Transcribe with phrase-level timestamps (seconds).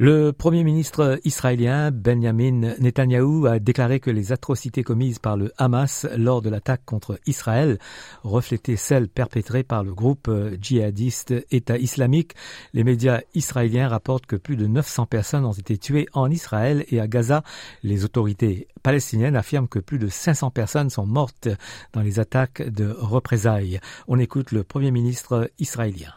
[0.00, 6.06] Le Premier ministre israélien Benjamin Netanyahou a déclaré que les atrocités commises par le Hamas
[6.16, 7.80] lors de l'attaque contre Israël
[8.22, 10.30] reflétaient celles perpétrées par le groupe
[10.62, 12.34] djihadiste État islamique.
[12.74, 17.00] Les médias israéliens rapportent que plus de 900 personnes ont été tuées en Israël et
[17.00, 17.42] à Gaza.
[17.82, 21.48] Les autorités palestiniennes affirment que plus de 500 personnes sont mortes
[21.92, 23.80] dans les attaques de représailles.
[24.06, 26.12] On écoute le Premier ministre israélien.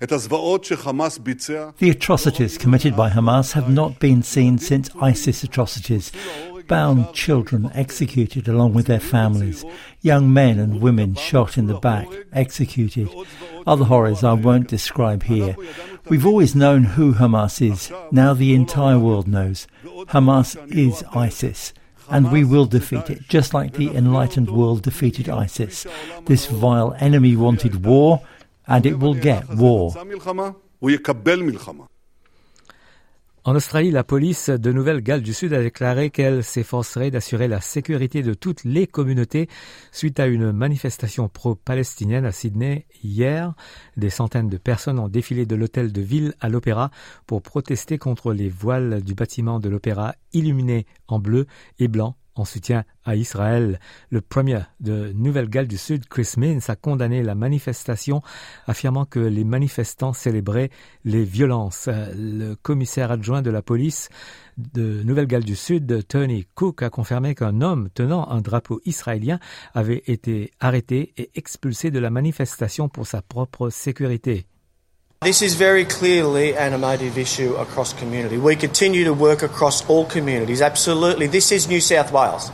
[0.00, 6.10] The atrocities committed by Hamas have not been seen since ISIS atrocities.
[6.68, 9.62] Bound children executed along with their families,
[10.00, 13.10] young men and women shot in the back, executed.
[13.66, 15.54] Other horrors I won't describe here.
[16.08, 17.92] We've always known who Hamas is.
[18.10, 19.66] Now the entire world knows.
[19.84, 21.74] Hamas is ISIS
[22.08, 25.86] and we will defeat it, just like the enlightened world defeated ISIS.
[26.24, 28.22] This vile enemy wanted war,
[28.70, 29.92] and it will get war.
[33.42, 38.22] En Australie, la police de Nouvelle-Galles du Sud a déclaré qu'elle s'efforcerait d'assurer la sécurité
[38.22, 39.48] de toutes les communautés
[39.92, 43.54] suite à une manifestation pro-palestinienne à Sydney hier.
[43.96, 46.90] Des centaines de personnes ont défilé de l'hôtel de ville à l'Opéra
[47.26, 51.46] pour protester contre les voiles du bâtiment de l'Opéra illuminés en bleu
[51.78, 53.78] et blanc en soutien à Israël.
[54.10, 58.22] Le premier de Nouvelle-Galles du Sud, Chris Minns, a condamné la manifestation,
[58.66, 60.70] affirmant que les manifestants célébraient
[61.04, 61.88] les violences.
[62.16, 64.08] Le commissaire adjoint de la police
[64.56, 69.38] de Nouvelle-Galles du Sud, Tony Cook, a confirmé qu'un homme tenant un drapeau israélien
[69.74, 74.46] avait été arrêté et expulsé de la manifestation pour sa propre sécurité.
[75.22, 78.38] This is very clearly an emotive issue across community.
[78.38, 80.62] We continue to work across all communities.
[80.62, 81.26] Absolutely.
[81.26, 82.50] This is New South Wales.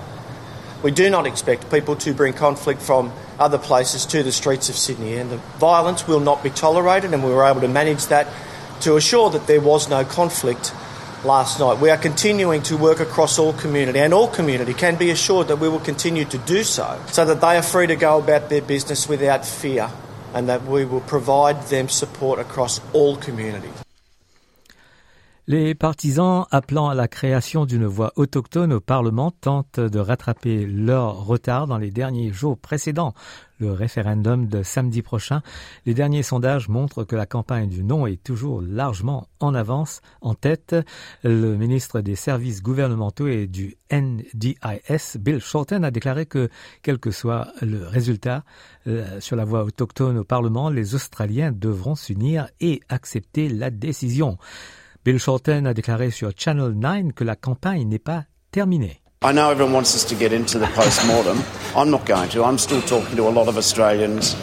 [0.82, 4.74] We do not expect people to bring conflict from other places to the streets of
[4.74, 8.26] Sydney, and the violence will not be tolerated, and we were able to manage that
[8.80, 10.74] to assure that there was no conflict
[11.24, 11.78] last night.
[11.78, 15.60] We are continuing to work across all community, and all community can be assured that
[15.60, 18.60] we will continue to do so, so that they are free to go about their
[18.60, 19.88] business without fear
[20.36, 23.85] and that we will provide them support across all communities.
[25.48, 31.24] Les partisans appelant à la création d'une voix autochtone au Parlement tentent de rattraper leur
[31.24, 33.14] retard dans les derniers jours précédents
[33.60, 35.42] le référendum de samedi prochain.
[35.86, 40.34] Les derniers sondages montrent que la campagne du non est toujours largement en avance, en
[40.34, 40.74] tête.
[41.22, 46.48] Le ministre des services gouvernementaux et du NDIS, Bill Shorten, a déclaré que,
[46.82, 48.42] quel que soit le résultat
[48.88, 54.38] euh, sur la voie autochtone au Parlement, les Australiens devront s'unir et accepter la décision.
[55.06, 59.00] Bill Shorten a déclaré sur Channel 9 que la campagne n'est pas terminée.
[59.22, 61.38] I know everyone wants us to get into the post-mortem.
[61.76, 62.42] I'm not going to.
[62.42, 64.34] I'm still talking to a lot of Australians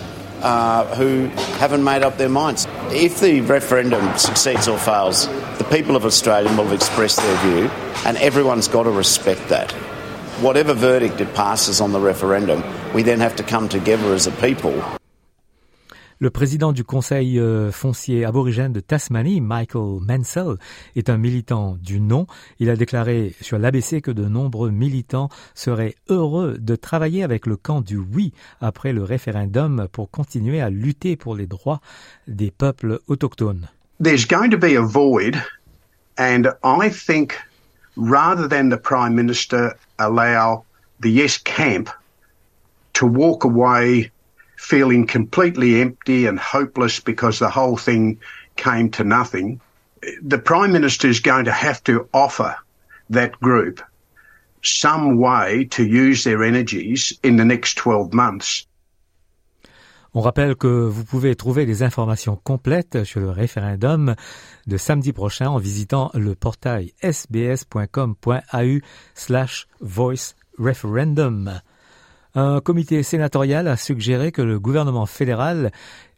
[0.41, 1.28] uh, who
[1.59, 2.66] haven't made up their minds.
[2.91, 7.69] If the referendum succeeds or fails, the people of Australia will have expressed their view,
[8.06, 9.69] and everyone's got to respect that.
[10.40, 12.63] Whatever verdict it passes on the referendum,
[12.94, 14.81] we then have to come together as a people
[16.24, 20.56] Le président du Conseil euh, foncier aborigène de Tasmanie, Michael Mansell,
[20.96, 22.28] est un militant du non.
[22.60, 27.58] Il a déclaré sur l'ABC que de nombreux militants seraient heureux de travailler avec le
[27.58, 31.82] camp du oui après le référendum pour continuer à lutter pour les droits
[32.30, 33.68] des peuples autochtones.
[34.02, 35.36] There's going to be a void
[36.18, 37.34] and I think
[37.98, 40.64] rather than the Prime Minister allow
[41.02, 41.90] the yes camp
[42.94, 44.12] to walk away
[44.63, 48.18] feeling completely empty and hopeless because the whole thing
[48.56, 49.59] came to nothing,
[50.22, 52.56] the Prime Minister is going to have to offer
[53.09, 53.81] that group
[54.63, 58.65] some way to use their energies in the next 12 months.
[60.15, 64.16] On rappelle que vous pouvez trouver les informations complètes sur le référendum
[64.68, 68.80] de samedi prochain en visitant le portail sbs.com.au
[69.16, 71.59] slash voice referendum.
[72.35, 75.71] Un comité sénatorial a suggéré que le gouvernement fédéral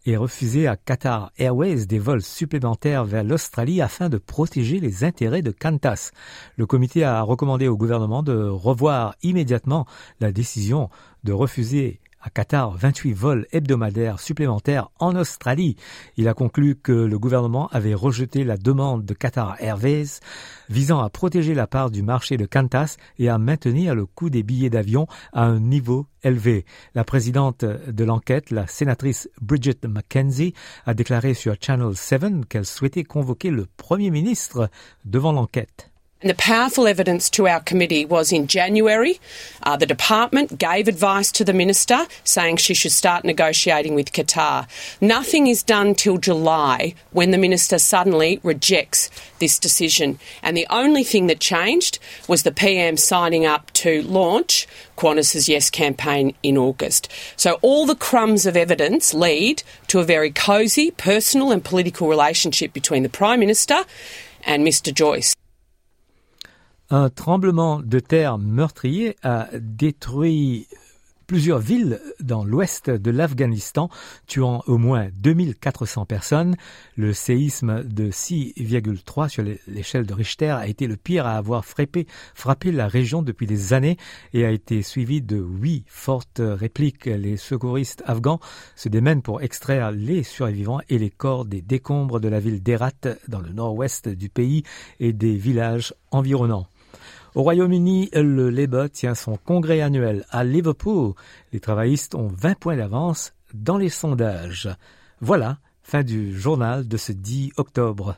[0.05, 5.41] ait refusé à Qatar Airways des vols supplémentaires vers l'Australie afin de protéger les intérêts
[5.41, 6.11] de Qantas.
[6.55, 9.85] Le comité a recommandé au gouvernement de revoir immédiatement
[10.21, 10.89] la décision
[11.25, 15.75] de refuser à Qatar 28 vols hebdomadaires supplémentaires en Australie.
[16.17, 20.19] Il a conclu que le gouvernement avait rejeté la demande de Qatar Airways
[20.67, 24.41] visant à protéger la part du marché de Qantas et à maintenir le coût des
[24.41, 26.65] billets d'avion à un niveau élevé.
[26.95, 30.55] La présidente de l'enquête, la sénatrice Bridget McKenzie,
[30.87, 34.69] a déclaré sur Channel 7 qu'elle souhaitait convoquer le Premier ministre
[35.05, 35.91] devant l'enquête.
[36.25, 39.19] And the powerful evidence to our committee was in January,
[39.61, 44.65] uh, the department gave advice to the minister saying she should start negotiating with Qatar.
[44.99, 50.17] Nothing is done till July when the minister suddenly rejects this decision.
[50.41, 54.65] And the only thing that changed was the PM signing up to launch
[54.97, 57.07] Qantas's Yes campaign in August.
[57.37, 62.73] So all the crumbs of evidence lead to a very cosy personal and political relationship
[62.73, 63.85] between the Prime Minister
[64.43, 65.35] and Mr Joyce.
[66.91, 70.67] Un tremblement de terre meurtrier a détruit
[71.25, 73.89] plusieurs villes dans l'ouest de l'Afghanistan,
[74.27, 76.55] tuant au moins 2400 personnes.
[76.95, 82.05] Le séisme de 6,3 sur l'échelle de Richter a été le pire à avoir frappé,
[82.65, 83.97] la région depuis des années
[84.33, 87.05] et a été suivi de huit fortes répliques.
[87.05, 88.39] Les secouristes afghans
[88.75, 92.91] se démènent pour extraire les survivants et les corps des décombres de la ville d'Erat
[93.27, 94.61] dans le nord-ouest du pays
[94.99, 96.67] et des villages environnants.
[97.35, 101.15] Au Royaume-Uni, le Labour tient son congrès annuel à Liverpool.
[101.51, 104.69] Les travaillistes ont 20 points d'avance dans les sondages.
[105.19, 108.15] Voilà, fin du journal de ce 10 octobre.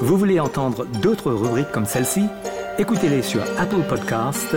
[0.00, 2.24] Vous voulez entendre d'autres rubriques comme celle-ci?
[2.78, 4.56] Écoutez-les sur Apple Podcasts,